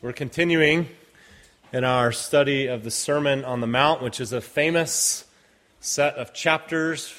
[0.00, 0.86] We're continuing
[1.72, 5.24] in our study of the Sermon on the Mount, which is a famous
[5.80, 7.12] set of chapters,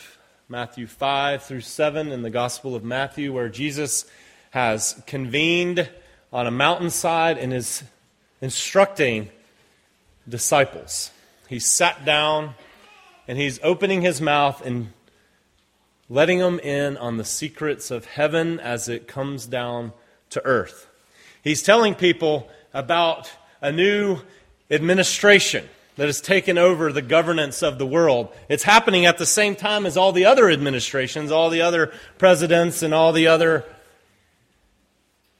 [0.47, 4.05] Matthew 5 through 7 in the Gospel of Matthew, where Jesus
[4.51, 5.89] has convened
[6.31, 7.83] on a mountainside and is
[8.39, 9.27] instructing
[10.29, 11.11] disciples.
[11.49, 12.55] He sat down
[13.27, 14.93] and he's opening his mouth and
[16.09, 19.91] letting them in on the secrets of heaven as it comes down
[20.29, 20.87] to earth.
[21.43, 24.19] He's telling people about a new
[24.69, 28.33] administration that has taken over the governance of the world.
[28.47, 32.81] It's happening at the same time as all the other administrations, all the other presidents,
[32.81, 33.65] and all the other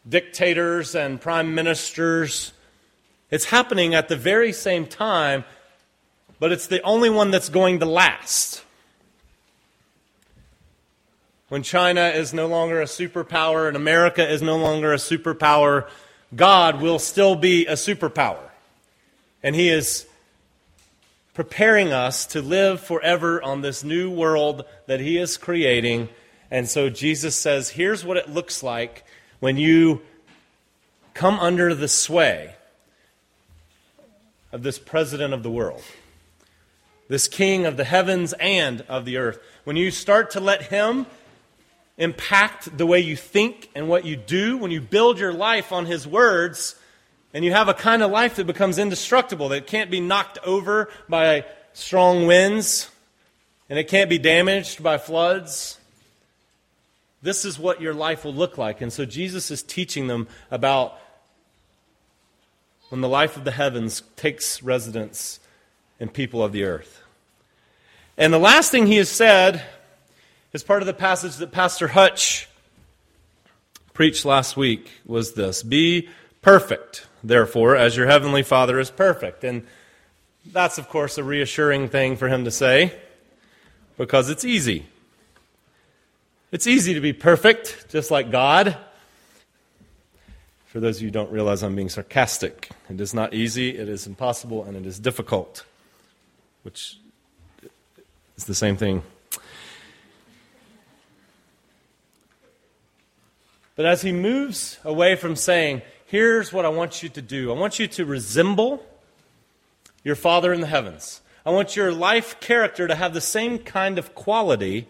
[0.08, 2.52] dictators and prime ministers.
[3.32, 5.46] It's happening at the very same time,
[6.40, 8.64] but it's the only one that's going to last.
[11.48, 15.90] When China is no longer a superpower and America is no longer a superpower,
[16.36, 18.50] God will still be a superpower.
[19.42, 20.06] And He is
[21.34, 26.10] preparing us to live forever on this new world that He is creating.
[26.52, 29.06] And so Jesus says, here's what it looks like
[29.40, 30.02] when you
[31.14, 32.54] come under the sway
[34.52, 35.84] of this president of the world,
[37.08, 39.40] this king of the heavens and of the earth.
[39.64, 41.06] When you start to let him
[42.00, 45.86] impact the way you think and what you do, when you build your life on
[45.86, 46.76] his words,
[47.34, 50.90] and you have a kind of life that becomes indestructible, that can't be knocked over
[51.08, 52.90] by strong winds,
[53.70, 55.78] and it can't be damaged by floods.
[57.22, 58.82] This is what your life will look like.
[58.82, 60.98] And so Jesus is teaching them about
[62.88, 65.40] when the life of the heavens takes residence
[66.00, 67.04] in people of the earth.
[68.18, 69.64] And the last thing he has said
[70.54, 72.48] is part of the passage that Pastor Hutch
[73.94, 76.10] preached last week was this Be
[76.42, 79.44] perfect, therefore, as your heavenly Father is perfect.
[79.44, 79.66] And
[80.52, 82.94] that's, of course, a reassuring thing for him to say
[83.98, 84.86] because it's easy.
[86.52, 88.76] It's easy to be perfect, just like God.
[90.66, 93.90] For those of you who don't realize I'm being sarcastic, it is not easy, it
[93.90, 95.64] is impossible, and it is difficult,
[96.64, 96.98] which
[98.38, 99.04] is the same thing.
[103.80, 107.58] But as he moves away from saying, Here's what I want you to do I
[107.58, 108.86] want you to resemble
[110.04, 111.22] your Father in the heavens.
[111.46, 114.90] I want your life character to have the same kind of quality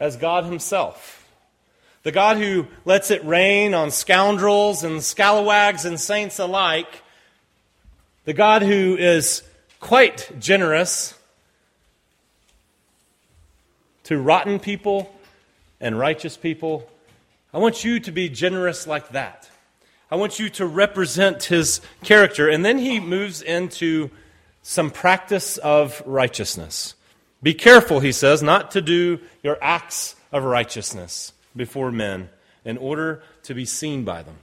[0.00, 1.30] as God Himself.
[2.02, 7.02] The God who lets it rain on scoundrels and scalawags and saints alike.
[8.24, 9.42] The God who is
[9.80, 11.12] quite generous
[14.04, 15.14] to rotten people
[15.78, 16.88] and righteous people.
[17.56, 19.48] I want you to be generous like that.
[20.10, 22.50] I want you to represent his character.
[22.50, 24.10] And then he moves into
[24.60, 26.94] some practice of righteousness.
[27.42, 32.28] Be careful, he says, not to do your acts of righteousness before men
[32.62, 34.36] in order to be seen by them.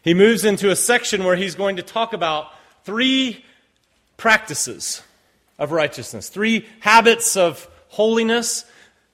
[0.00, 2.50] He moves into a section where he's going to talk about
[2.82, 3.44] three
[4.16, 5.02] practices
[5.58, 8.64] of righteousness, three habits of holiness,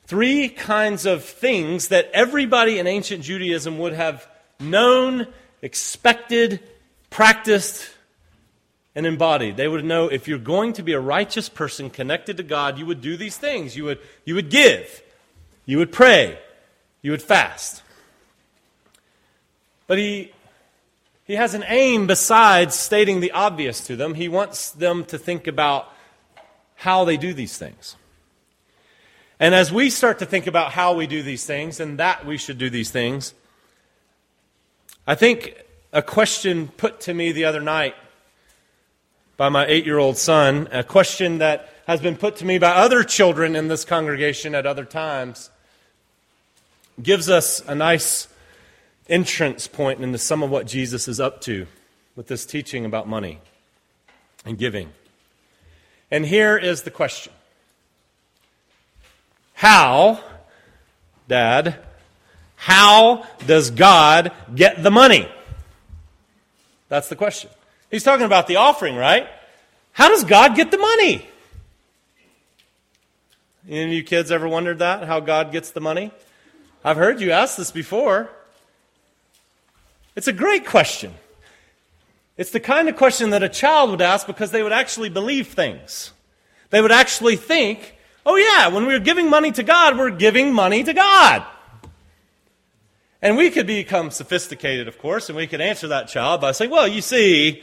[0.06, 4.26] three kinds of things that everybody in ancient Judaism would have
[4.60, 5.26] known,
[5.62, 6.60] expected,
[7.10, 7.90] practiced,
[8.94, 9.56] and embodied.
[9.56, 12.86] They would know if you're going to be a righteous person connected to God, you
[12.86, 13.76] would do these things.
[13.76, 15.02] You would, you would give,
[15.66, 16.38] you would pray,
[17.02, 17.82] you would fast.
[19.86, 20.32] But he,
[21.24, 24.14] he has an aim besides stating the obvious to them.
[24.14, 25.92] He wants them to think about
[26.76, 27.96] how they do these things.
[29.38, 32.38] And as we start to think about how we do these things and that we
[32.38, 33.34] should do these things,
[35.06, 37.94] I think a question put to me the other night
[39.36, 42.70] by my eight year old son, a question that has been put to me by
[42.70, 45.50] other children in this congregation at other times,
[47.02, 48.28] gives us a nice
[49.08, 51.66] entrance point into some of what Jesus is up to
[52.16, 53.38] with this teaching about money
[54.44, 54.90] and giving.
[56.10, 57.32] And here is the question
[59.56, 60.20] How,
[61.28, 61.78] Dad,
[62.56, 65.26] how does God get the money?
[66.90, 67.48] That's the question.
[67.90, 69.26] He's talking about the offering, right?
[69.92, 71.26] How does God get the money?
[73.66, 75.04] Any of you kids ever wondered that?
[75.04, 76.10] How God gets the money?
[76.84, 78.28] I've heard you ask this before.
[80.14, 81.14] It's a great question.
[82.36, 85.48] It's the kind of question that a child would ask because they would actually believe
[85.48, 86.12] things.
[86.68, 87.95] They would actually think,
[88.26, 91.46] oh, yeah, when we're giving money to God, we're giving money to God.
[93.22, 96.70] And we could become sophisticated, of course, and we could answer that child by saying,
[96.70, 97.62] well, you see,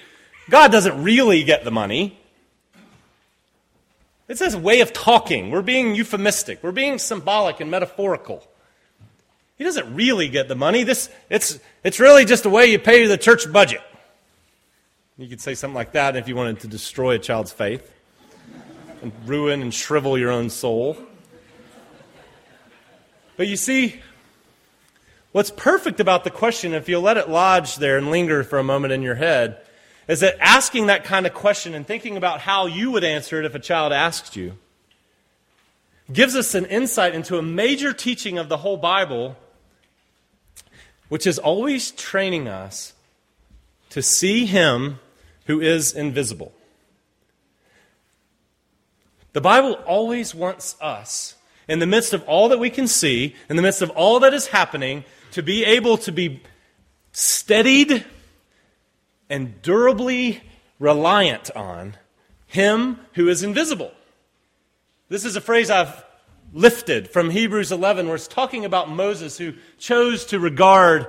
[0.50, 2.18] God doesn't really get the money.
[4.30, 5.51] It's a way of talking.
[5.51, 6.63] We're being euphemistic.
[6.63, 8.48] We're being symbolic and metaphorical.
[9.57, 10.83] He doesn't really get the money.
[10.83, 13.81] This, it's, it's really just a way you pay the church budget.
[15.18, 17.89] You could say something like that if you wanted to destroy a child's faith
[19.03, 20.97] and ruin and shrivel your own soul.
[23.38, 24.01] But you see,
[25.31, 28.63] what's perfect about the question, if you'll let it lodge there and linger for a
[28.63, 29.57] moment in your head,
[30.07, 33.45] is that asking that kind of question and thinking about how you would answer it
[33.45, 34.57] if a child asked you
[36.11, 39.38] gives us an insight into a major teaching of the whole Bible,
[41.09, 42.94] which is always training us
[43.89, 44.99] to see Him
[45.45, 46.53] who is invisible.
[49.33, 51.35] The Bible always wants us,
[51.68, 54.33] in the midst of all that we can see, in the midst of all that
[54.33, 56.44] is happening, to be able to be
[57.12, 58.06] steadied
[59.30, 60.41] and durably
[60.77, 61.97] reliant on
[62.45, 63.91] Him who is invisible.
[65.09, 66.03] This is a phrase I've
[66.53, 71.07] lifted from Hebrews 11, where it's talking about Moses who chose to regard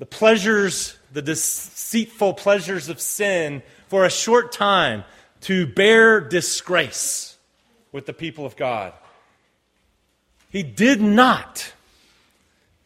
[0.00, 5.04] the pleasures, the deceitful pleasures of sin for a short time
[5.46, 7.36] to bear disgrace
[7.92, 8.92] with the people of God.
[10.50, 11.72] He did not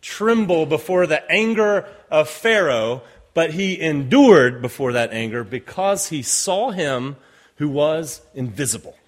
[0.02, 3.00] tremble before the anger of Pharaoh,
[3.32, 7.16] but he endured before that anger because he saw him
[7.56, 8.98] who was invisible.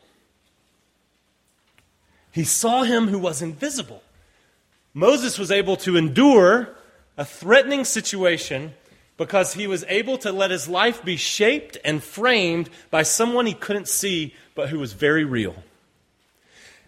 [2.30, 4.02] He saw him who was invisible.
[4.94, 6.70] Moses was able to endure
[7.18, 8.72] a threatening situation
[9.22, 13.54] because he was able to let his life be shaped and framed by someone he
[13.54, 15.54] couldn't see but who was very real.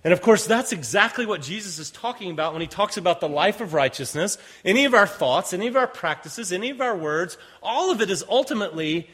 [0.03, 3.29] And of course, that's exactly what Jesus is talking about when he talks about the
[3.29, 4.37] life of righteousness.
[4.65, 8.11] Any of our thoughts, any of our practices, any of our words, all of it
[8.11, 9.09] is ultimately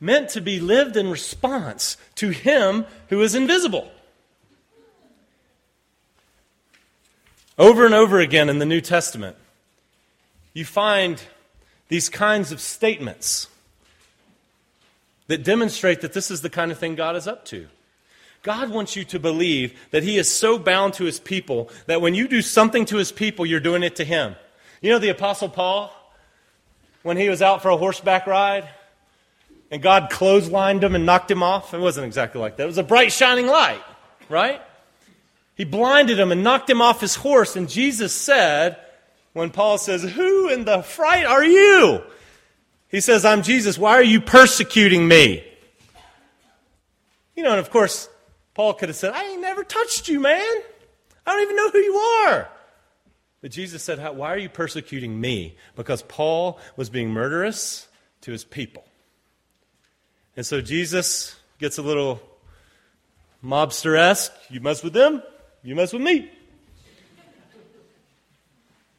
[0.00, 3.92] meant to be lived in response to him who is invisible.
[7.56, 9.36] Over and over again in the New Testament,
[10.58, 11.22] you find
[11.88, 13.46] these kinds of statements
[15.28, 17.68] that demonstrate that this is the kind of thing God is up to.
[18.42, 22.14] God wants you to believe that He is so bound to His people that when
[22.14, 24.34] you do something to His people, you're doing it to Him.
[24.80, 25.92] You know the Apostle Paul,
[27.02, 28.68] when he was out for a horseback ride,
[29.70, 31.72] and God clotheslined him and knocked him off?
[31.74, 32.64] It wasn't exactly like that.
[32.64, 33.82] It was a bright, shining light,
[34.28, 34.62] right?
[35.54, 38.76] He blinded him and knocked him off his horse, and Jesus said,
[39.38, 42.02] when Paul says, Who in the fright are you?
[42.88, 43.78] He says, I'm Jesus.
[43.78, 45.44] Why are you persecuting me?
[47.36, 48.08] You know, and of course,
[48.54, 50.62] Paul could have said, I ain't never touched you, man.
[51.26, 52.48] I don't even know who you are.
[53.40, 55.56] But Jesus said, Why are you persecuting me?
[55.76, 57.86] Because Paul was being murderous
[58.22, 58.84] to his people.
[60.36, 62.20] And so Jesus gets a little
[63.44, 64.32] mobster esque.
[64.50, 65.22] You mess with them,
[65.62, 66.30] you mess with me.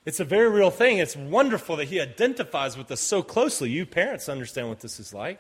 [0.09, 0.97] It's a very real thing.
[0.97, 3.69] It's wonderful that he identifies with us so closely.
[3.69, 5.39] You parents understand what this is like.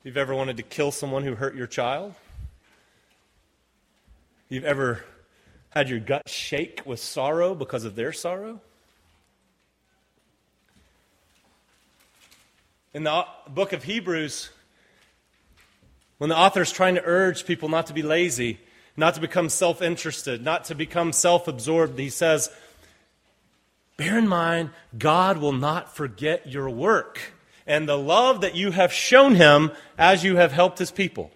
[0.00, 2.14] If you've ever wanted to kill someone who hurt your child,
[4.50, 5.02] You've ever
[5.70, 8.60] had your gut shake with sorrow because of their sorrow?
[12.92, 14.50] In the book of Hebrews,
[16.18, 18.60] when the author is trying to urge people not to be lazy,
[18.96, 22.50] not to become self interested, not to become self absorbed, he says,
[23.96, 27.20] Bear in mind, God will not forget your work
[27.66, 31.30] and the love that you have shown him as you have helped his people.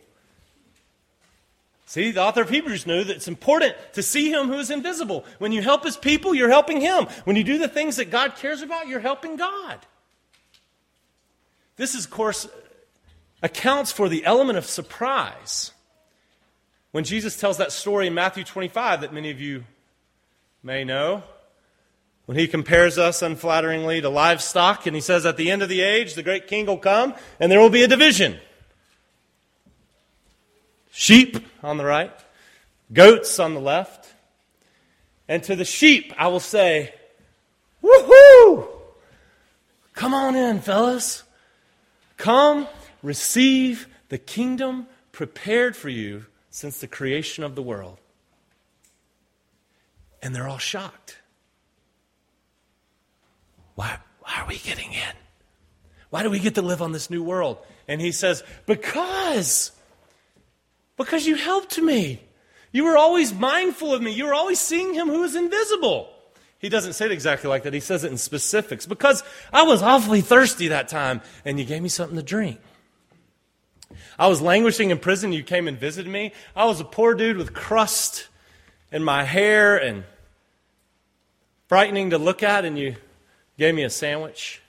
[1.87, 5.25] See, the author of Hebrews knew that it's important to see him who is invisible.
[5.38, 7.07] When you help his people, you're helping him.
[7.25, 9.79] When you do the things that God cares about, you're helping God.
[11.77, 12.47] This, is, of course,
[13.43, 15.73] accounts for the element of surprise.
[16.91, 19.65] When Jesus tells that story in Matthew 25 that many of you
[20.62, 21.23] may know,
[22.28, 25.80] when he compares us unflatteringly to livestock, and he says, At the end of the
[25.80, 28.38] age, the great king will come, and there will be a division
[30.90, 32.12] sheep on the right,
[32.92, 34.12] goats on the left.
[35.26, 36.92] And to the sheep, I will say,
[37.82, 38.68] Woohoo!
[39.94, 41.23] Come on in, fellas.
[42.18, 42.68] Come
[43.02, 47.97] receive the kingdom prepared for you since the creation of the world.
[50.23, 51.18] And they're all shocked.
[53.78, 55.14] Why, why are we getting in?
[56.11, 57.58] Why do we get to live on this new world?
[57.87, 59.70] And he says, Because
[60.97, 62.20] because you helped me.
[62.73, 64.11] You were always mindful of me.
[64.11, 66.12] You were always seeing him who is invisible.
[66.58, 67.73] He doesn't say it exactly like that.
[67.73, 68.85] He says it in specifics.
[68.85, 72.58] Because I was awfully thirsty that time, and you gave me something to drink.
[74.18, 75.32] I was languishing in prison.
[75.32, 76.32] You came and visited me.
[76.56, 78.26] I was a poor dude with crust
[78.90, 80.02] in my hair and
[81.68, 82.97] frightening to look at, and you
[83.59, 84.62] gave me a sandwich.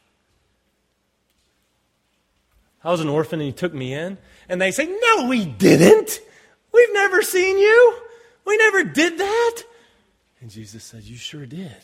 [2.84, 4.17] I was an orphan, and he took me in.
[4.48, 6.19] And they say, No, we didn't.
[6.74, 7.98] We've never seen you.
[8.46, 9.62] We never did that.
[10.41, 11.75] And Jesus said, You sure did.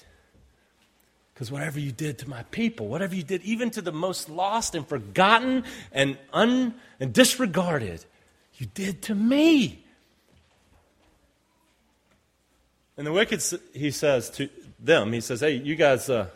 [1.34, 4.74] Because whatever you did to my people, whatever you did even to the most lost
[4.74, 8.06] and forgotten and, un, and disregarded,
[8.56, 9.84] you did to me.
[12.98, 13.44] And the wicked,
[13.74, 16.28] he says to them, he says, Hey, you guys, uh,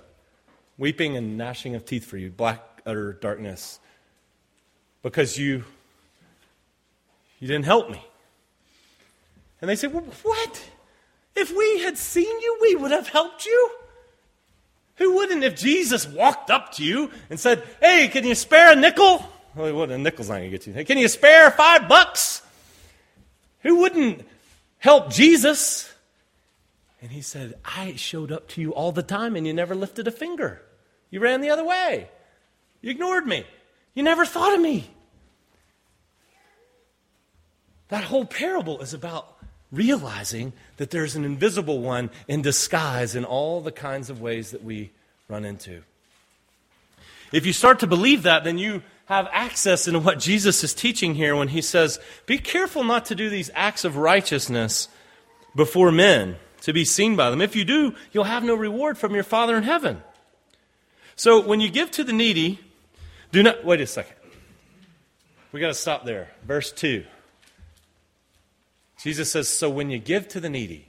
[0.79, 3.79] weeping and gnashing of teeth for you, black, utter darkness,
[5.03, 5.63] because you,
[7.39, 8.03] you didn't help me.
[9.61, 10.69] And they say, well, What?
[11.35, 13.69] If we had seen you, we would have helped you.
[14.95, 18.75] Who wouldn't if Jesus walked up to you and said, Hey, can you spare a
[18.75, 19.23] nickel?
[19.55, 20.73] Well, what a nickel's not going to get you.
[20.73, 22.41] Hey, can you spare five bucks?
[23.61, 24.25] Who wouldn't
[24.79, 25.91] help Jesus?
[27.01, 30.07] And he said, I showed up to you all the time and you never lifted
[30.07, 30.61] a finger.
[31.09, 32.09] You ran the other way.
[32.81, 33.45] You ignored me.
[33.93, 34.89] You never thought of me.
[37.89, 39.35] That whole parable is about
[39.71, 44.63] realizing that there's an invisible one in disguise in all the kinds of ways that
[44.63, 44.91] we
[45.27, 45.81] run into.
[47.31, 51.15] If you start to believe that, then you have access into what Jesus is teaching
[51.15, 54.87] here when he says, Be careful not to do these acts of righteousness
[55.55, 57.41] before men to be seen by them.
[57.41, 60.03] If you do, you'll have no reward from your Father in heaven.
[61.19, 62.61] So when you give to the needy,
[63.33, 63.65] do not.
[63.65, 64.15] Wait a second.
[65.51, 66.29] We got to stop there.
[66.47, 67.03] Verse 2.
[69.03, 70.87] Jesus says, So when you give to the needy.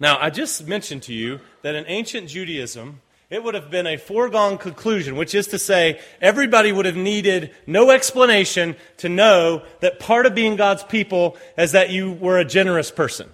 [0.00, 3.98] Now, I just mentioned to you that in ancient Judaism, it would have been a
[3.98, 10.00] foregone conclusion, which is to say, everybody would have needed no explanation to know that
[10.00, 13.28] part of being God's people is that you were a generous person.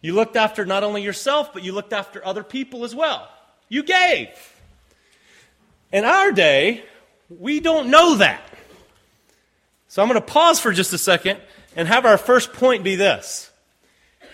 [0.00, 3.28] You looked after not only yourself, but you looked after other people as well.
[3.68, 4.28] You gave.
[5.92, 6.84] In our day,
[7.28, 8.42] we don't know that.
[9.88, 11.40] So I'm going to pause for just a second
[11.76, 13.50] and have our first point be this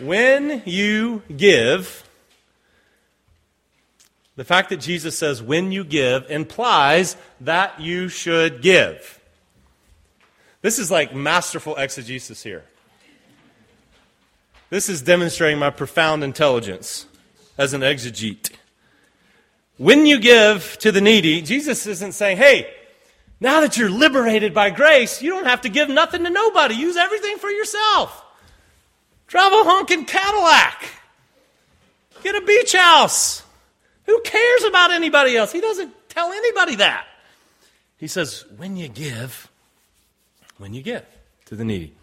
[0.01, 2.09] When you give,
[4.37, 9.21] the fact that Jesus says when you give implies that you should give.
[10.61, 12.65] This is like masterful exegesis here.
[14.71, 17.07] This is demonstrating my profound intelligence
[17.57, 18.51] as an exegete.
[19.77, 22.73] When you give to the needy, Jesus isn't saying, hey,
[23.41, 26.75] now that you're liberated by grace, you don't have to give nothing to nobody.
[26.75, 28.25] Use everything for yourself.
[29.27, 30.85] Drive a honking Cadillac.
[32.23, 33.43] Get a beach house.
[34.07, 35.51] Who cares about anybody else?
[35.51, 37.07] He doesn't tell anybody that.
[37.99, 39.51] He says, when you give,
[40.59, 41.05] when you give
[41.47, 41.95] to the needy.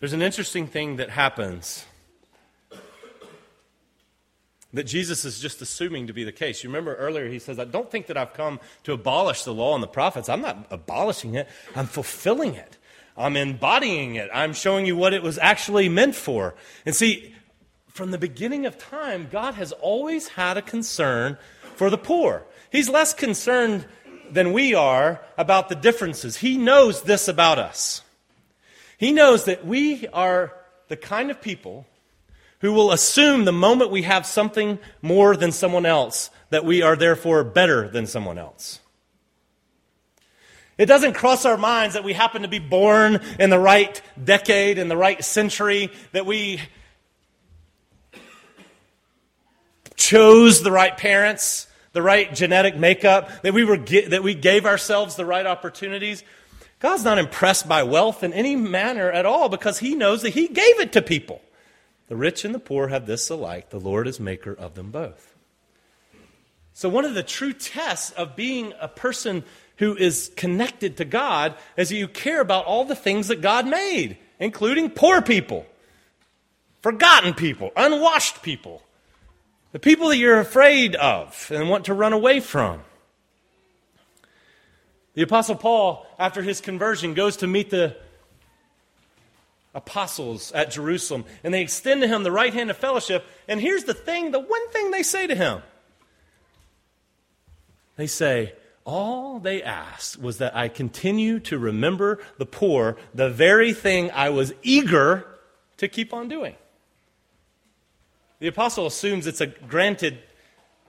[0.00, 1.84] There's an interesting thing that happens
[4.74, 6.62] that Jesus is just assuming to be the case.
[6.62, 9.74] You remember earlier he says, I don't think that I've come to abolish the law
[9.74, 10.28] and the prophets.
[10.28, 12.76] I'm not abolishing it, I'm fulfilling it.
[13.16, 14.30] I'm embodying it.
[14.32, 16.54] I'm showing you what it was actually meant for.
[16.86, 17.34] And see,
[17.88, 21.36] from the beginning of time, God has always had a concern
[21.74, 22.44] for the poor.
[22.70, 23.86] He's less concerned
[24.30, 26.36] than we are about the differences.
[26.36, 28.02] He knows this about us.
[28.98, 30.54] He knows that we are
[30.86, 31.86] the kind of people
[32.60, 36.96] who will assume the moment we have something more than someone else that we are
[36.96, 38.80] therefore better than someone else.
[40.76, 44.78] It doesn't cross our minds that we happen to be born in the right decade,
[44.78, 46.60] in the right century, that we
[49.96, 55.16] chose the right parents, the right genetic makeup, that we, were, that we gave ourselves
[55.16, 56.22] the right opportunities.
[56.78, 60.46] God's not impressed by wealth in any manner at all because He knows that He
[60.46, 61.42] gave it to people.
[62.08, 65.34] The rich and the poor have this alike the Lord is maker of them both.
[66.72, 69.44] So, one of the true tests of being a person
[69.76, 73.66] who is connected to God is that you care about all the things that God
[73.66, 75.66] made, including poor people,
[76.82, 78.82] forgotten people, unwashed people,
[79.72, 82.80] the people that you're afraid of and want to run away from.
[85.14, 87.96] The Apostle Paul, after his conversion, goes to meet the
[89.78, 93.24] apostles at Jerusalem, and they extend to him the right hand of fellowship.
[93.46, 95.62] And here's the thing the one thing they say to him
[97.96, 98.52] they say,
[98.84, 104.30] all they asked was that I continue to remember the poor, the very thing I
[104.30, 105.26] was eager
[105.76, 106.54] to keep on doing.
[108.38, 110.18] The apostle assumes it's a granted,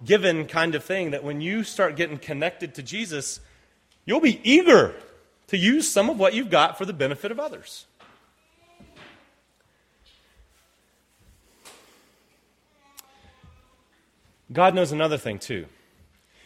[0.05, 3.41] given kind of thing that when you start getting connected to Jesus,
[4.05, 4.96] you'll be eager
[5.48, 7.86] to use some of what you've got for the benefit of others.
[14.51, 15.65] God knows another thing, too.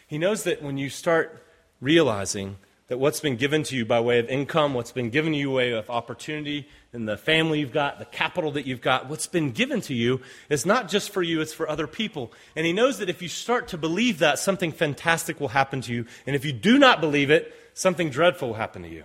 [0.06, 1.42] He knows that when you start
[1.80, 2.56] realizing
[2.88, 5.48] that what's been given to you by way of income, what's been given to you
[5.48, 9.26] by way of opportunity, and the family you've got, the capital that you've got, what's
[9.26, 10.20] been given to you
[10.50, 12.30] is not just for you, it's for other people.
[12.54, 15.94] And he knows that if you start to believe that, something fantastic will happen to
[15.94, 16.04] you.
[16.26, 19.04] And if you do not believe it, something dreadful will happen to you.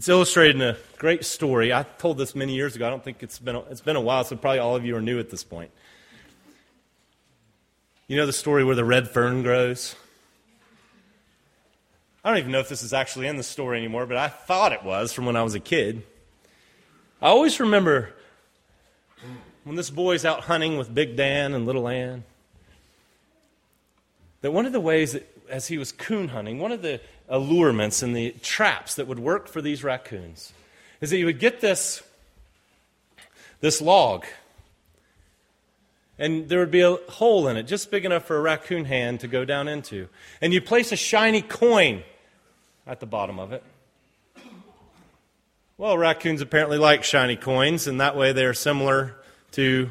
[0.00, 1.74] It's illustrated in a great story.
[1.74, 2.86] I told this many years ago.
[2.86, 4.96] I don't think it's been a, it's been a while, so probably all of you
[4.96, 5.70] are new at this point.
[8.06, 9.94] You know the story where the red fern grows?
[12.24, 14.72] I don't even know if this is actually in the story anymore, but I thought
[14.72, 16.02] it was from when I was a kid.
[17.20, 18.14] I always remember
[19.64, 22.24] when this boy's out hunting with Big Dan and Little Ann,
[24.40, 28.02] that one of the ways that, as he was coon hunting, one of the allurements
[28.02, 30.52] and the traps that would work for these raccoons
[31.00, 32.02] is that you would get this,
[33.60, 34.26] this log,
[36.18, 39.20] and there would be a hole in it just big enough for a raccoon hand
[39.20, 40.08] to go down into.
[40.42, 42.02] And you'd place a shiny coin
[42.86, 43.64] at the bottom of it.
[45.78, 49.16] Well, raccoons apparently like shiny coins, and that way they're similar
[49.52, 49.90] to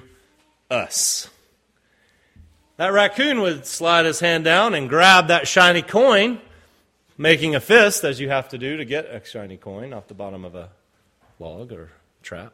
[0.69, 1.27] us.
[2.77, 6.39] That raccoon would slide his hand down and grab that shiny coin,
[7.19, 10.13] making a fist, as you have to do to get a shiny coin off the
[10.13, 10.69] bottom of a
[11.37, 11.91] log or
[12.23, 12.53] trap.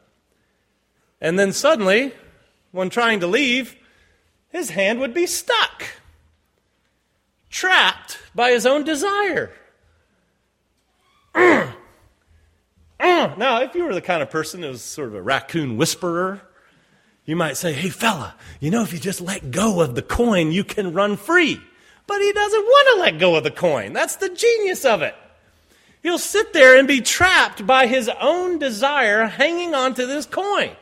[1.20, 2.12] And then suddenly,
[2.72, 3.76] when trying to leave,
[4.48, 5.84] his hand would be stuck,
[7.48, 9.52] trapped by his own desire.
[13.38, 16.40] now, if you were the kind of person who was sort of a raccoon whisperer,
[17.24, 20.50] you might say, hey, fella, you know, if you just let go of the coin,
[20.50, 21.60] you can run free.
[22.06, 23.92] But he doesn't want to let go of the coin.
[23.92, 25.14] That's the genius of it.
[26.02, 30.76] He'll sit there and be trapped by his own desire hanging onto this coin.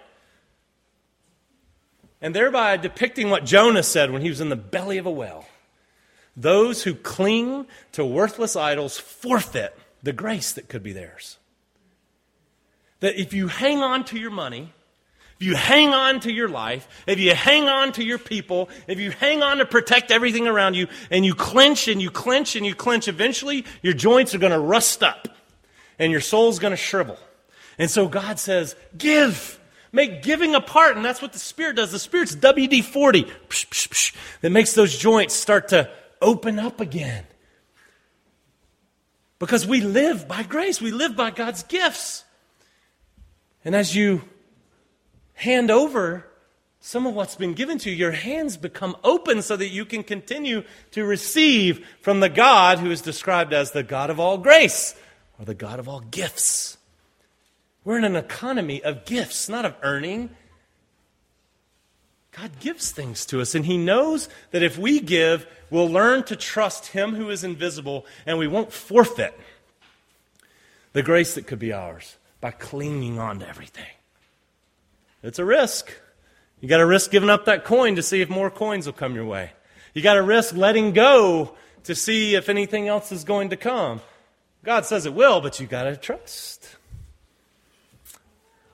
[2.20, 5.46] And thereby depicting what Jonah said when he was in the belly of a well.
[6.37, 11.38] Those who cling to worthless idols forfeit the grace that could be theirs.
[13.00, 14.73] That if you hang on to your money,
[15.44, 19.11] you hang on to your life, if you hang on to your people, if you
[19.11, 22.74] hang on to protect everything around you, and you clench and you clench and you
[22.74, 25.28] clench, eventually your joints are going to rust up
[25.98, 27.18] and your soul's going to shrivel.
[27.78, 29.61] And so God says, Give.
[29.92, 30.96] Make giving a part.
[30.96, 31.92] And that's what the Spirit does.
[31.92, 33.26] The Spirit's WD 40
[34.40, 35.88] that makes those joints start to
[36.20, 37.24] open up again.
[39.38, 42.24] Because we live by grace, we live by God's gifts.
[43.64, 44.22] And as you
[45.34, 46.26] hand over
[46.86, 50.02] some of what's been given to you, your hands become open so that you can
[50.02, 54.94] continue to receive from the God who is described as the God of all grace
[55.38, 56.76] or the God of all gifts.
[57.84, 60.28] We're in an economy of gifts, not of earning.
[62.32, 66.36] God gives things to us, and He knows that if we give, we'll learn to
[66.36, 69.38] trust Him who is invisible, and we won't forfeit
[70.92, 73.93] the grace that could be ours by clinging on to everything.
[75.24, 75.90] It's a risk.
[76.60, 79.14] You got to risk giving up that coin to see if more coins will come
[79.14, 79.52] your way.
[79.94, 84.02] You got to risk letting go to see if anything else is going to come.
[84.64, 86.76] God says it will, but you got to trust.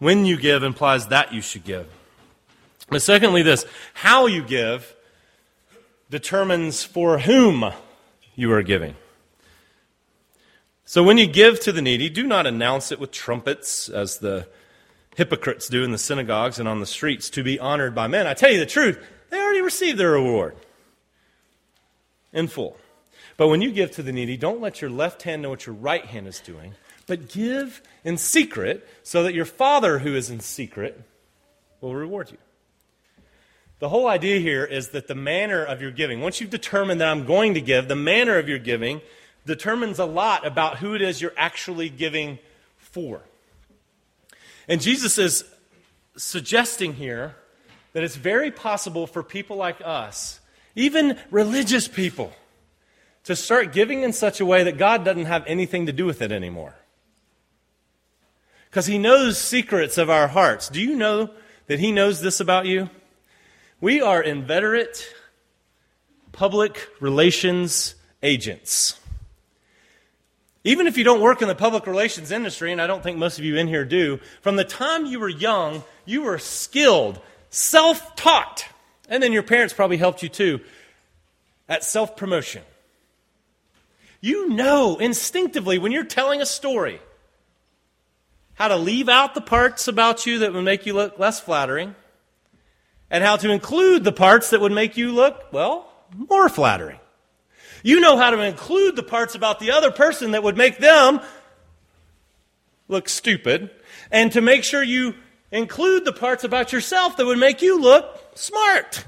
[0.01, 1.89] When you give implies that you should give.
[2.89, 4.97] But secondly, this how you give
[6.11, 7.73] determines for whom
[8.35, 8.97] you are giving.
[10.85, 14.49] So when you give to the needy, do not announce it with trumpets as the
[15.17, 18.27] hypocrites do in the synagogues and on the streets to be honored by men.
[18.27, 18.99] I tell you the truth,
[19.31, 20.57] they already received their reward
[22.33, 22.77] in full.
[23.37, 25.75] But when you give to the needy, don't let your left hand know what your
[25.75, 26.75] right hand is doing,
[27.07, 31.03] but give in secret so that your Father who is in secret
[31.81, 32.39] will reward you.
[33.79, 37.09] The whole idea here is that the manner of your giving, once you've determined that
[37.09, 39.01] I'm going to give, the manner of your giving
[39.47, 42.39] determines a lot about who it is you're actually giving
[42.77, 43.23] for.
[44.71, 45.45] And Jesus is
[46.17, 47.35] suggesting here
[47.93, 50.39] that it's very possible for people like us,
[50.77, 52.33] even religious people,
[53.25, 56.23] to start giving in such a way that God doesn't have anything to do with
[56.23, 56.77] it anymore.
[58.71, 60.69] Because He knows secrets of our hearts.
[60.69, 61.31] Do you know
[61.67, 62.91] that He knows this about you?
[63.81, 65.13] We are inveterate
[66.31, 69.01] public relations agents.
[70.63, 73.39] Even if you don't work in the public relations industry, and I don't think most
[73.39, 78.15] of you in here do, from the time you were young, you were skilled, self
[78.15, 78.67] taught,
[79.09, 80.61] and then your parents probably helped you too,
[81.69, 82.63] at self promotion.
[84.21, 87.01] You know instinctively when you're telling a story
[88.55, 91.95] how to leave out the parts about you that would make you look less flattering,
[93.11, 96.99] and how to include the parts that would make you look, well, more flattering.
[97.83, 101.21] You know how to include the parts about the other person that would make them
[102.89, 103.71] look stupid,
[104.11, 105.15] and to make sure you
[105.53, 109.05] include the parts about yourself that would make you look smart.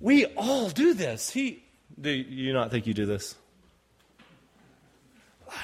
[0.00, 1.30] We all do this.
[1.30, 1.64] He,
[2.00, 3.34] do you not think you do this?
[5.48, 5.56] Liar.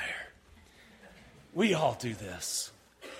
[1.53, 2.71] We all do this.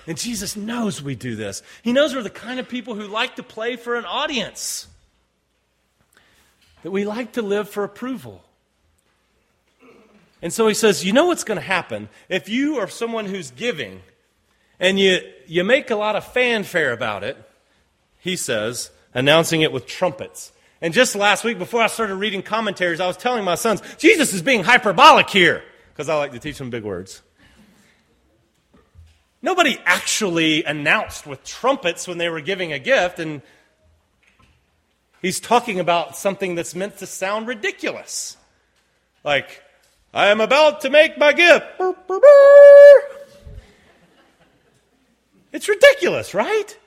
[0.07, 1.63] And Jesus knows we do this.
[1.83, 4.87] He knows we're the kind of people who like to play for an audience
[6.85, 8.45] that we like to live for approval.
[10.43, 12.11] And so he says, You know what's going to happen?
[12.29, 14.03] If you are someone who's giving
[14.79, 17.39] and you, you make a lot of fanfare about it,
[18.19, 20.53] he says, announcing it with trumpets.
[20.83, 24.35] And just last week, before I started reading commentaries, I was telling my sons, Jesus
[24.35, 27.23] is being hyperbolic here, because I like to teach them big words.
[29.41, 33.41] Nobody actually announced with trumpets when they were giving a gift, and
[35.25, 38.37] He's talking about something that's meant to sound ridiculous.
[39.25, 39.63] Like,
[40.13, 41.65] I am about to make my gift.
[45.51, 46.79] It's ridiculous, right?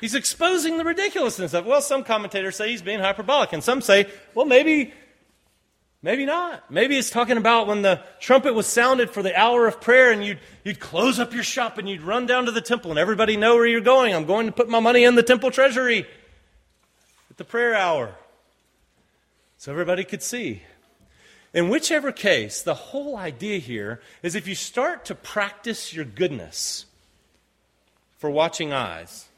[0.00, 4.08] He's exposing the ridiculousness of, well, some commentators say he's being hyperbolic, and some say,
[4.36, 4.94] well, maybe,
[6.00, 6.70] maybe not.
[6.70, 10.24] Maybe it's talking about when the trumpet was sounded for the hour of prayer, and
[10.24, 13.36] you'd, you'd close up your shop and you'd run down to the temple, and everybody
[13.36, 14.14] know where you're going.
[14.14, 16.06] I'm going to put my money in the temple treasury
[17.32, 18.14] at the prayer hour
[19.56, 20.62] so everybody could see.
[21.54, 26.84] In whichever case, the whole idea here is if you start to practice your goodness
[28.18, 29.28] for watching eyes,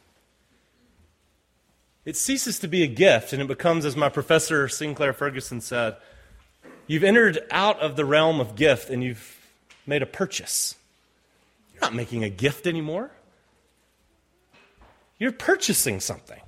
[2.05, 5.97] it ceases to be a gift and it becomes, as my professor Sinclair Ferguson said,
[6.89, 9.37] you've entered out of the realm of gift and you've
[9.87, 10.75] made a purchase.
[11.73, 13.13] You're not making a gift anymore,
[15.17, 16.41] you're purchasing something.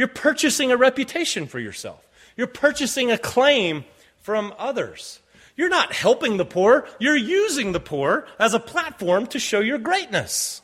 [0.00, 2.08] You're purchasing a reputation for yourself.
[2.34, 3.84] You're purchasing a claim
[4.22, 5.20] from others.
[5.58, 9.76] You're not helping the poor, you're using the poor as a platform to show your
[9.76, 10.62] greatness.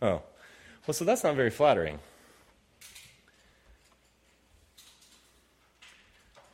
[0.00, 0.22] Oh,
[0.86, 1.98] well, so that's not very flattering.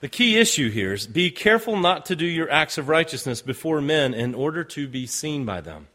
[0.01, 3.83] The key issue here is be careful not to do your acts of righteousness before
[3.83, 5.89] men in order to be seen by them.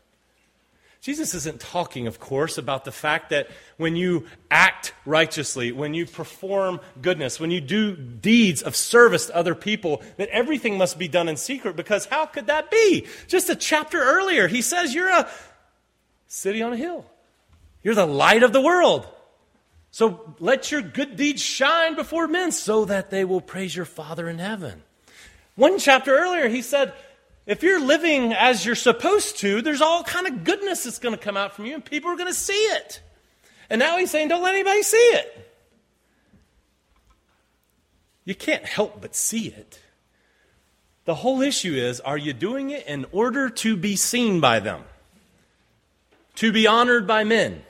[1.01, 6.05] Jesus isn't talking, of course, about the fact that when you act righteously, when you
[6.05, 11.07] perform goodness, when you do deeds of service to other people, that everything must be
[11.07, 13.07] done in secret, because how could that be?
[13.27, 15.29] Just a chapter earlier, he says you're a
[16.27, 17.05] city on a hill,
[17.81, 19.07] you're the light of the world.
[19.91, 24.29] So let your good deeds shine before men so that they will praise your Father
[24.29, 24.83] in heaven.
[25.55, 26.93] One chapter earlier, he said,
[27.49, 31.21] if you're living as you're supposed to, there's all kind of goodness that's going to
[31.21, 33.01] come out from you, and people are going to see it.
[33.71, 35.49] And now he's saying, don't let anybody see it.
[38.23, 39.79] You can't help but see it.
[41.05, 44.83] The whole issue is are you doing it in order to be seen by them?
[46.35, 47.63] To be honored by men?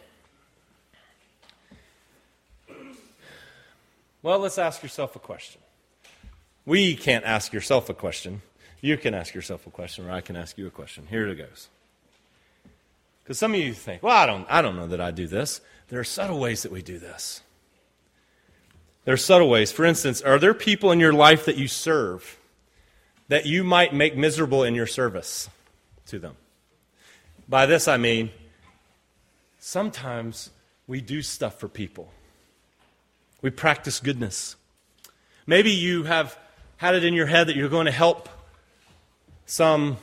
[4.22, 5.62] Well, let's ask yourself a question.
[6.66, 8.42] We can't ask yourself a question.
[8.82, 11.08] You can ask yourself a question, or I can ask you a question.
[11.10, 11.68] Here it goes.
[13.24, 15.62] Because some of you think, well, I don't, I don't know that I do this.
[15.90, 17.42] There are subtle ways that we do this.
[19.06, 19.72] There are subtle ways.
[19.72, 22.40] For instance, are there people in your life that you serve
[23.28, 25.50] that you might make miserable in your service
[26.08, 26.36] to them?
[27.48, 28.32] By this, I mean,
[29.60, 30.52] sometimes
[30.88, 32.12] we do stuff for people,
[33.42, 34.56] we practice goodness.
[35.46, 36.38] Maybe you have
[36.78, 38.30] had it in your head that you're going to help
[39.50, 39.98] some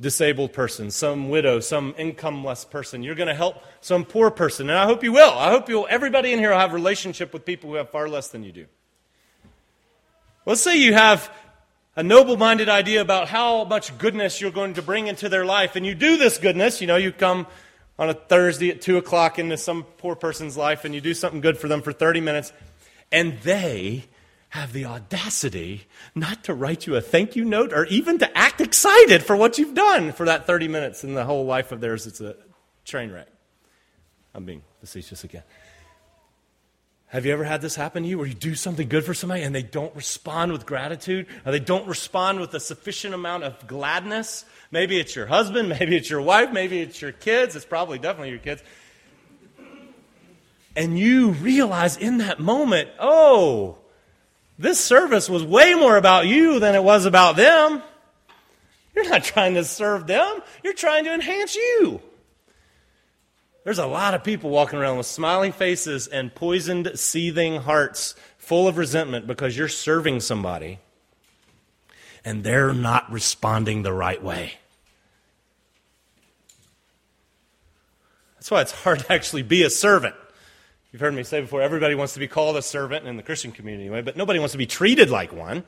[0.00, 3.04] disabled person, some widow, some incomeless person.
[3.04, 5.30] You're going to help some poor person, and I hope you will.
[5.30, 5.86] I hope you'll.
[5.88, 8.66] Everybody in here will have relationship with people who have far less than you do.
[10.44, 11.32] Let's say you have
[11.94, 15.76] a noble minded idea about how much goodness you're going to bring into their life,
[15.76, 16.80] and you do this goodness.
[16.80, 17.46] You know, you come
[17.96, 21.40] on a Thursday at 2 o'clock into some poor person's life, and you do something
[21.40, 22.52] good for them for 30 minutes,
[23.12, 24.04] and they
[24.50, 28.60] have the audacity not to write you a thank you note or even to act
[28.60, 32.06] excited for what you've done for that 30 minutes in the whole life of theirs.
[32.06, 32.36] It's a
[32.84, 33.28] train wreck.
[34.34, 35.42] I'm being facetious again.
[37.08, 39.42] Have you ever had this happen to you where you do something good for somebody
[39.42, 43.66] and they don't respond with gratitude or they don't respond with a sufficient amount of
[43.66, 44.44] gladness?
[44.70, 47.54] Maybe it's your husband, maybe it's your wife, maybe it's your kids.
[47.56, 48.62] It's probably definitely your kids.
[50.74, 53.78] And you realize in that moment, oh,
[54.58, 57.82] this service was way more about you than it was about them.
[58.94, 62.00] You're not trying to serve them, you're trying to enhance you.
[63.64, 68.68] There's a lot of people walking around with smiling faces and poisoned, seething hearts full
[68.68, 70.78] of resentment because you're serving somebody
[72.24, 74.54] and they're not responding the right way.
[78.34, 80.14] That's why it's hard to actually be a servant.
[80.96, 83.52] You've heard me say before, everybody wants to be called a servant in the Christian
[83.52, 85.62] community, anyway, but nobody wants to be treated like one.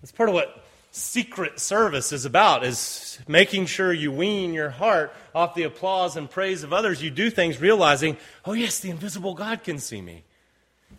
[0.00, 5.14] That's part of what secret service is about is making sure you wean your heart
[5.36, 7.00] off the applause and praise of others.
[7.00, 10.24] You do things realizing oh yes the invisible god can see me.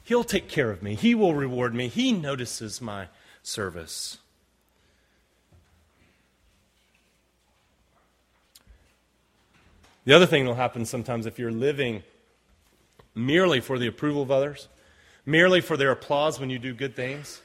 [0.06, 0.96] He'll take care of me.
[0.96, 1.90] He will reward me.
[1.90, 3.10] He notices my
[3.44, 4.20] service
[10.06, 12.04] the other thing that will happen sometimes if you're living
[13.14, 14.68] merely for the approval of others
[15.26, 17.42] merely for their applause when you do good things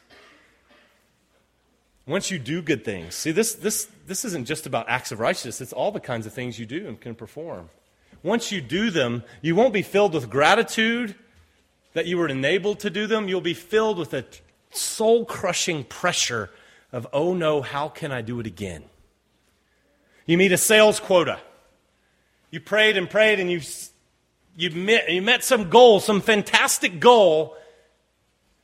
[2.10, 5.60] once you do good things, see, this, this, this isn't just about acts of righteousness,
[5.60, 7.70] it's all the kinds of things you do and can perform.
[8.24, 11.14] Once you do them, you won't be filled with gratitude
[11.92, 13.28] that you were enabled to do them.
[13.28, 14.24] You'll be filled with a
[14.70, 16.50] soul crushing pressure
[16.92, 18.82] of, oh no, how can I do it again?
[20.26, 21.38] You meet a sales quota.
[22.50, 23.60] You prayed and prayed and you,
[24.56, 27.56] you, met, you met some goal, some fantastic goal.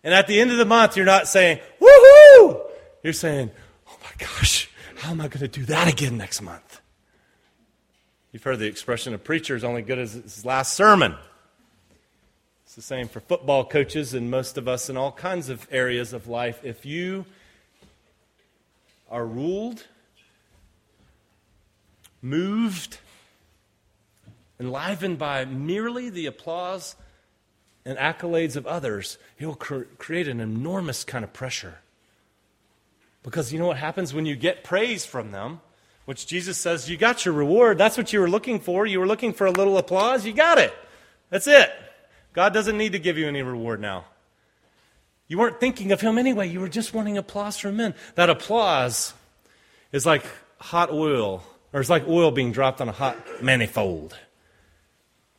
[0.02, 2.60] And at the end of the month, you're not saying, woohoo!
[3.02, 3.50] You're saying,
[3.88, 6.80] oh my gosh, how am I going to do that again next month?
[8.32, 11.14] You've heard the expression a preacher is only good as his last sermon.
[12.64, 16.12] It's the same for football coaches and most of us in all kinds of areas
[16.12, 16.60] of life.
[16.62, 17.24] If you
[19.10, 19.84] are ruled,
[22.20, 22.98] moved,
[24.58, 26.96] enlivened by merely the applause
[27.84, 31.78] and accolades of others, it will cr- create an enormous kind of pressure.
[33.22, 35.60] Because you know what happens when you get praise from them?
[36.04, 37.78] Which Jesus says, You got your reward.
[37.78, 38.86] That's what you were looking for.
[38.86, 40.24] You were looking for a little applause.
[40.24, 40.72] You got it.
[41.30, 41.70] That's it.
[42.32, 44.04] God doesn't need to give you any reward now.
[45.26, 46.48] You weren't thinking of Him anyway.
[46.48, 47.94] You were just wanting applause from men.
[48.14, 49.14] That applause
[49.90, 50.24] is like
[50.58, 51.42] hot oil,
[51.72, 54.16] or it's like oil being dropped on a hot manifold.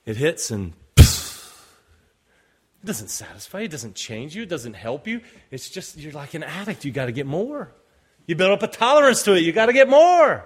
[0.07, 5.19] It hits and it doesn't satisfy it doesn't change you, it doesn't help you.
[5.51, 6.85] It's just you're like an addict.
[6.85, 7.73] You got to get more.
[8.25, 10.45] You build up a tolerance to it, you got to get more.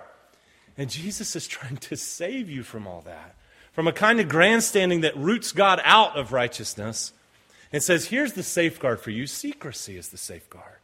[0.80, 3.36] And Jesus is trying to save you from all that,
[3.72, 7.14] from a kind of grandstanding that roots God out of righteousness
[7.72, 10.81] and says, here's the safeguard for you secrecy is the safeguard.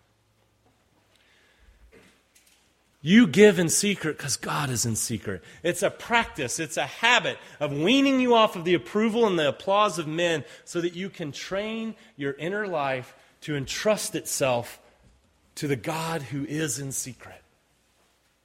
[3.07, 5.41] You give in secret because God is in secret.
[5.63, 9.47] It's a practice, it's a habit of weaning you off of the approval and the
[9.47, 14.81] applause of men so that you can train your inner life to entrust itself
[15.55, 17.41] to the God who is in secret,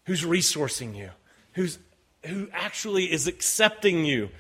[0.05, 1.11] who's resourcing you,
[1.55, 1.81] who's,
[2.25, 4.31] who actually is accepting you,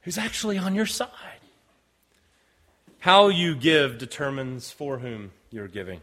[0.00, 1.08] who's actually on your side.
[2.98, 6.00] How you give determines for whom you're giving.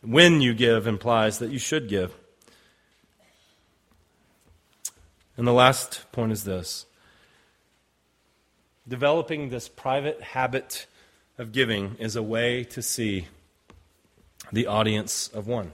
[0.00, 2.14] When you give implies that you should give.
[5.36, 6.86] And the last point is this
[8.88, 10.86] developing this private habit
[11.36, 13.26] of giving is a way to see
[14.50, 15.72] the audience of one.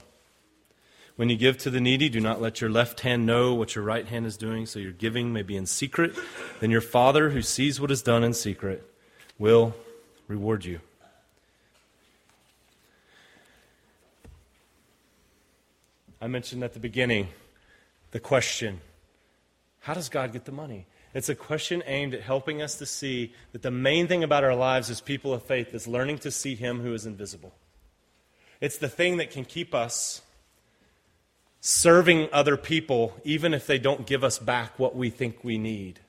[1.15, 3.85] When you give to the needy, do not let your left hand know what your
[3.85, 6.13] right hand is doing, so your giving may be in secret.
[6.59, 8.83] Then your Father, who sees what is done in secret,
[9.39, 9.75] will
[10.27, 10.81] reward you.
[16.25, 17.27] I mentioned at the beginning
[18.09, 18.81] the question
[19.81, 20.87] how does God get the money?
[21.13, 24.55] It's a question aimed at helping us to see that the main thing about our
[24.55, 27.53] lives as people of faith is learning to see Him who is invisible.
[28.59, 30.23] It's the thing that can keep us
[31.59, 35.99] serving other people even if they don't give us back what we think we need.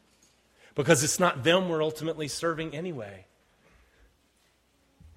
[0.75, 3.27] Because it's not them we're ultimately serving anyway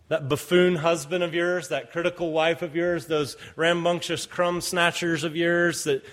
[0.09, 5.35] that buffoon husband of yours, that critical wife of yours, those rambunctious crumb snatchers of
[5.35, 6.03] yours that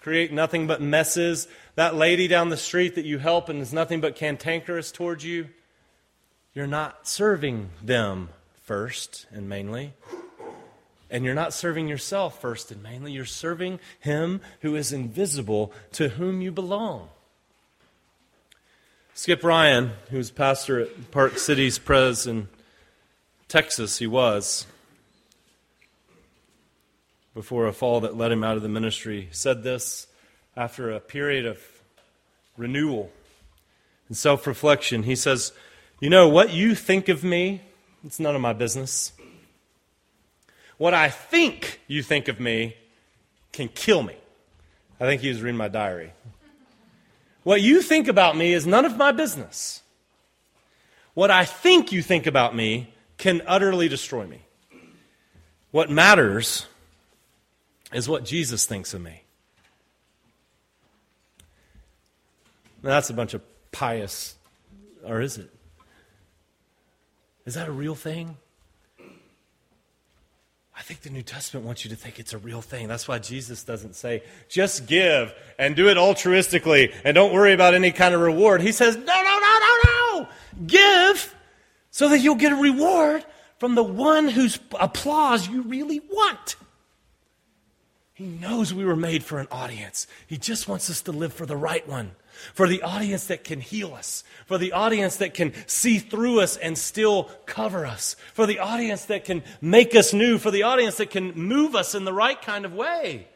[0.00, 4.00] create nothing but messes, that lady down the street that you help and is nothing
[4.00, 5.48] but cantankerous towards you,
[6.54, 8.30] you're not serving them
[8.64, 9.92] first and mainly.
[11.10, 13.12] And you're not serving yourself first and mainly.
[13.12, 17.10] You're serving Him who is invisible, to whom you belong.
[19.18, 22.48] Skip Ryan, who was pastor at Park Cities Pres in
[23.48, 24.66] Texas, he was,
[27.32, 30.06] before a fall that led him out of the ministry, said this
[30.54, 31.58] after a period of
[32.58, 33.10] renewal
[34.08, 35.04] and self reflection.
[35.04, 35.54] He says,
[35.98, 37.62] You know, what you think of me,
[38.04, 39.12] it's none of my business.
[40.76, 42.76] What I think you think of me
[43.52, 44.16] can kill me.
[45.00, 46.12] I think he was reading my diary.
[47.46, 49.80] What you think about me is none of my business.
[51.14, 54.40] What I think you think about me can utterly destroy me.
[55.70, 56.66] What matters
[57.92, 59.22] is what Jesus thinks of me.
[62.82, 64.34] Now, that's a bunch of pious,
[65.04, 65.54] or is it?
[67.44, 68.38] Is that a real thing?
[70.86, 72.86] I think the New Testament wants you to think it's a real thing.
[72.86, 77.74] That's why Jesus doesn't say, just give and do it altruistically and don't worry about
[77.74, 78.62] any kind of reward.
[78.62, 80.28] He says, no, no, no, no, no.
[80.64, 81.34] Give
[81.90, 83.24] so that you'll get a reward
[83.58, 86.54] from the one whose applause you really want.
[88.14, 90.06] He knows we were made for an audience.
[90.28, 92.12] He just wants us to live for the right one
[92.54, 96.56] for the audience that can heal us, for the audience that can see through us
[96.56, 100.96] and still cover us, for the audience that can make us new, for the audience
[100.96, 103.28] that can move us in the right kind of way.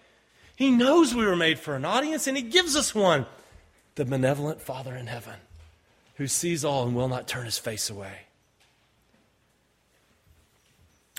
[0.56, 3.26] He knows we were made for an audience and He gives us one
[3.94, 5.36] the benevolent Father in heaven
[6.16, 8.26] who sees all and will not turn His face away.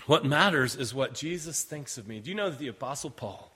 [0.05, 2.19] What matters is what Jesus thinks of me.
[2.19, 3.51] Do you know that the Apostle Paul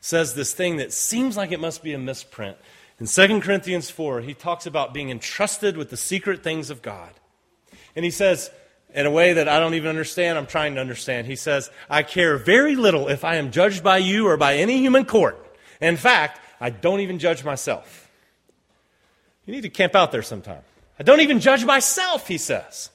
[0.00, 2.56] says this thing that seems like it must be a misprint?
[3.00, 7.12] In 2 Corinthians 4, he talks about being entrusted with the secret things of God.
[7.94, 8.50] And he says,
[8.94, 11.26] in a way that I don't even understand, I'm trying to understand.
[11.26, 14.78] He says, I care very little if I am judged by you or by any
[14.78, 15.38] human court.
[15.80, 18.10] In fact, I don't even judge myself.
[19.46, 20.62] You need to camp out there sometime.
[20.98, 22.90] I don't even judge myself, he says.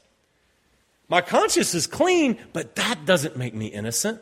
[1.07, 4.19] My conscience is clean, but that doesn't make me innocent.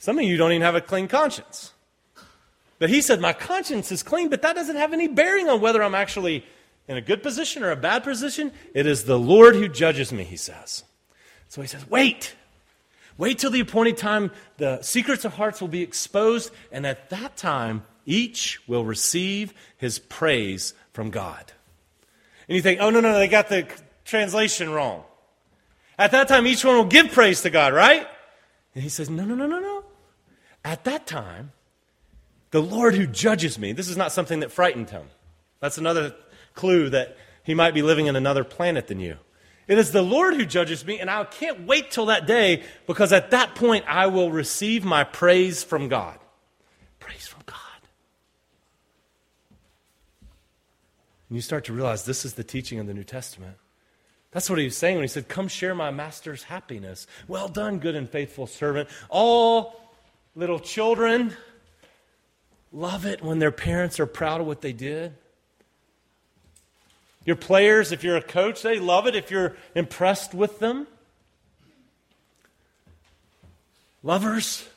[0.00, 1.72] Some of you don't even have a clean conscience.
[2.78, 5.82] But he said, My conscience is clean, but that doesn't have any bearing on whether
[5.82, 6.44] I'm actually
[6.88, 8.52] in a good position or a bad position.
[8.74, 10.84] It is the Lord who judges me, he says.
[11.48, 12.34] So he says, Wait.
[13.16, 14.32] Wait till the appointed time.
[14.56, 20.00] The secrets of hearts will be exposed, and at that time, each will receive his
[20.00, 21.52] praise from God.
[22.48, 23.66] And you think, Oh, no, no, they got the
[24.04, 25.04] translation wrong.
[25.98, 28.06] At that time, each one will give praise to God, right?
[28.74, 29.84] And he says, No, no, no, no, no.
[30.64, 31.52] At that time,
[32.54, 33.72] the Lord who judges me.
[33.72, 35.08] This is not something that frightened him.
[35.58, 36.14] That's another
[36.54, 39.16] clue that he might be living in another planet than you.
[39.66, 43.12] It is the Lord who judges me, and I can't wait till that day because
[43.12, 46.16] at that point I will receive my praise from God.
[47.00, 47.58] Praise from God.
[51.28, 53.56] And you start to realize this is the teaching of the New Testament.
[54.30, 57.08] That's what he was saying when he said, Come share my master's happiness.
[57.26, 58.90] Well done, good and faithful servant.
[59.08, 59.74] All
[60.36, 61.34] little children
[62.74, 65.14] love it when their parents are proud of what they did.
[67.24, 70.86] Your players, if you're a coach, they love it if you're impressed with them.
[74.02, 74.68] Lovers,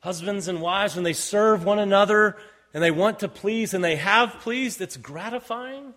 [0.00, 2.36] husbands and wives, when they serve one another
[2.72, 5.94] and they want to please and they have pleased, it's gratifying.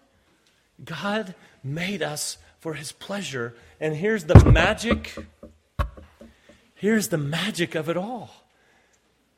[0.84, 1.34] God
[1.64, 3.56] made us for his pleasure.
[3.80, 5.16] And here's the magic.
[6.76, 8.30] Here's the magic of it all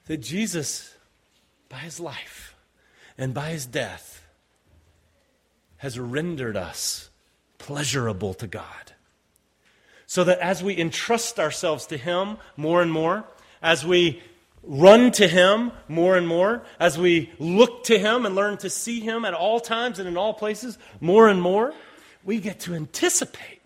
[0.07, 0.93] that Jesus
[1.69, 2.55] by his life
[3.17, 4.25] and by his death,
[5.77, 7.09] has rendered us
[7.57, 8.93] pleasurable to God.
[10.07, 13.23] So that as we entrust ourselves to him more and more,
[13.61, 14.21] as we
[14.63, 18.99] run to him more and more, as we look to him and learn to see
[18.99, 21.73] him at all times and in all places more and more,
[22.25, 23.61] we get to anticipate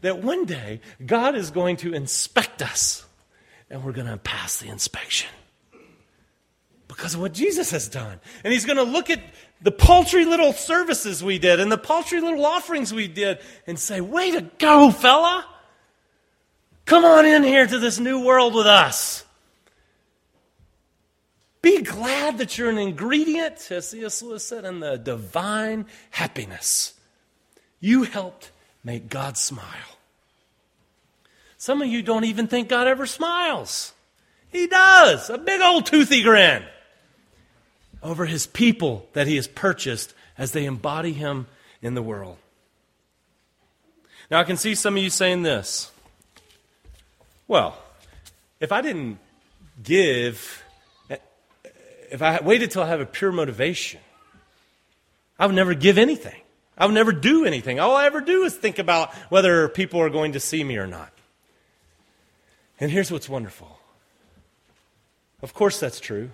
[0.00, 3.04] that one day God is going to inspect us
[3.68, 5.28] and we're going to pass the inspection
[6.90, 8.18] because of what Jesus has done.
[8.42, 9.20] And he's going to look at
[9.62, 14.00] the paltry little services we did and the paltry little offerings we did and say,
[14.00, 15.46] Way to go, fella!
[16.86, 19.24] Come on in here to this new world with us.
[21.62, 24.22] Be glad that you're an ingredient, as C.S.
[24.22, 26.94] Lewis said, in the divine happiness.
[27.78, 28.50] You helped
[28.82, 29.98] make God smile.
[31.56, 33.92] Some of you don't even think God ever smiles.
[34.48, 36.64] He does, a big old toothy grin
[38.02, 41.46] over his people that he has purchased as they embody him
[41.82, 42.36] in the world.
[44.30, 45.90] Now, I can see some of you saying this.
[47.48, 47.76] Well,
[48.60, 49.18] if I didn't
[49.82, 50.62] give,
[52.10, 54.00] if I waited till I have a pure motivation,
[55.38, 56.40] I would never give anything.
[56.78, 57.80] I would never do anything.
[57.80, 60.86] All I ever do is think about whether people are going to see me or
[60.86, 61.12] not.
[62.78, 63.78] And here's what's wonderful.
[65.42, 66.30] Of course, that's true.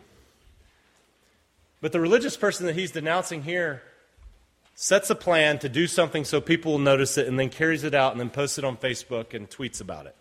[1.81, 3.83] But the religious person that he's denouncing here
[4.75, 7.95] sets a plan to do something so people will notice it and then carries it
[7.95, 10.15] out and then posts it on Facebook and tweets about it.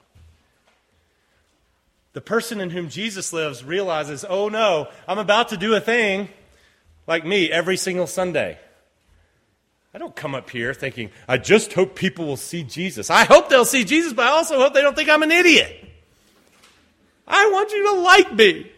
[2.14, 6.30] The person in whom Jesus lives realizes, oh no, I'm about to do a thing
[7.08, 8.58] like me every single Sunday.
[9.94, 13.10] I don't come up here thinking, I just hope people will see Jesus.
[13.10, 15.74] I hope they'll see Jesus, but I also hope they don't think I'm an idiot.
[17.28, 18.72] I want you to like me.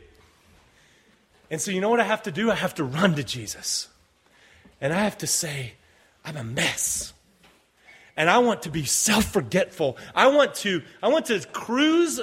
[1.50, 2.52] And so, you know what I have to do?
[2.52, 3.88] I have to run to Jesus.
[4.82, 5.74] And I have to say,
[6.26, 7.14] I'm a mess.
[8.16, 9.98] And I want to be self forgetful.
[10.16, 12.20] I want to, I want to cruise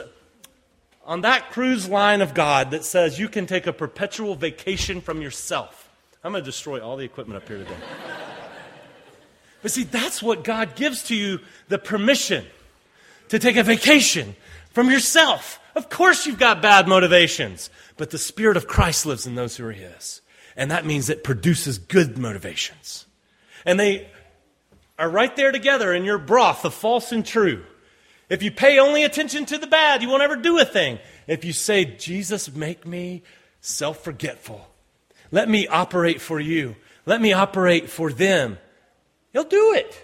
[1.05, 5.20] on that cruise line of God that says you can take a perpetual vacation from
[5.22, 5.91] yourself.
[6.22, 7.77] I'm going to destroy all the equipment up here today.
[9.62, 12.47] but see, that's what God gives to you the permission
[13.29, 14.35] to take a vacation
[14.70, 15.61] from yourself.
[15.75, 19.67] Of course, you've got bad motivations, but the Spirit of Christ lives in those who
[19.67, 20.21] are His.
[20.57, 23.07] And that means it produces good motivations.
[23.65, 24.09] And they
[24.99, 27.65] are right there together in your broth, the false and true.
[28.29, 30.99] If you pay only attention to the bad, you won't ever do a thing.
[31.27, 33.23] If you say, Jesus, make me
[33.61, 34.67] self forgetful,
[35.31, 36.77] let me operate for you,
[37.07, 38.59] let me operate for them,
[39.33, 40.01] He'll do it.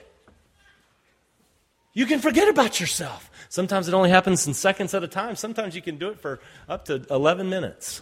[1.93, 3.30] You can forget about yourself.
[3.51, 5.35] Sometimes it only happens in seconds at a time.
[5.35, 6.39] Sometimes you can do it for
[6.69, 8.01] up to 11 minutes.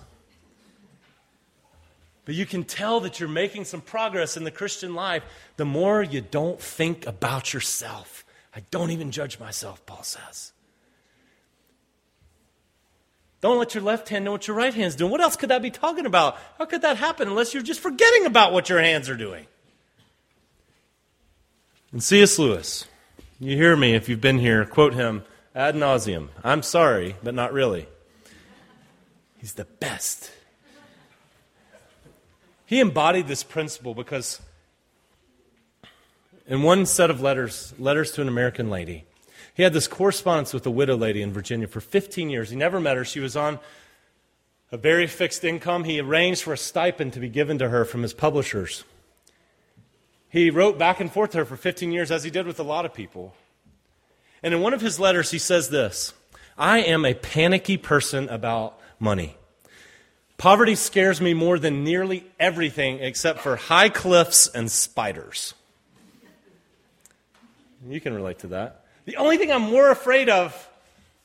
[2.26, 5.24] But you can tell that you're making some progress in the Christian life
[5.57, 8.26] the more you don't think about yourself.
[8.55, 10.53] I don't even judge myself, Paul says.
[13.40, 15.11] Don't let your left hand know what your right hand's doing.
[15.11, 16.36] What else could that be talking about?
[16.59, 19.46] How could that happen unless you're just forgetting about what your hands are doing?
[21.90, 22.38] And C.S.
[22.38, 22.84] Lewis,
[23.40, 25.24] you hear me if you've been here, quote him
[25.59, 26.28] ad nauseum.
[26.44, 27.88] I'm sorry, but not really.
[29.38, 30.30] He's the best.
[32.64, 34.40] He embodied this principle because
[36.46, 39.04] in one set of letters, letters to an American lady,
[39.52, 42.50] he had this correspondence with a widow lady in Virginia for 15 years.
[42.50, 43.04] He never met her.
[43.04, 43.59] She was on
[44.70, 45.82] a very fixed income.
[45.82, 48.84] He arranged for a stipend to be given to her from his publishers.
[50.28, 52.62] He wrote back and forth to her for 15 years, as he did with a
[52.62, 53.34] lot of people.
[54.43, 56.12] And in one of his letters, he says this
[56.57, 59.36] I am a panicky person about money.
[60.36, 65.55] Poverty scares me more than nearly everything except for high cliffs and spiders.
[67.89, 68.84] You can relate to that.
[69.05, 70.68] The only thing I'm more afraid of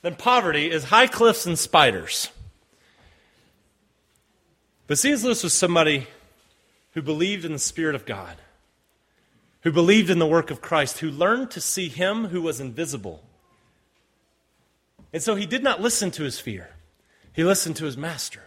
[0.01, 2.29] than poverty is high cliffs and spiders.
[4.87, 5.23] But C.S.
[5.23, 6.07] Lewis was somebody
[6.93, 8.37] who believed in the Spirit of God,
[9.63, 13.23] who believed in the work of Christ, who learned to see Him who was invisible.
[15.13, 16.71] And so he did not listen to his fear,
[17.31, 18.41] he listened to his master.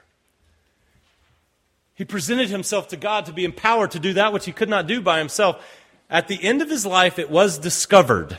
[1.94, 4.86] He presented himself to God to be empowered to do that which he could not
[4.86, 5.64] do by himself.
[6.10, 8.36] At the end of his life, it was discovered